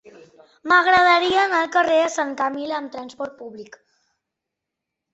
[0.71, 3.81] M'agradaria anar al carrer de Sant Camil amb trasport públic.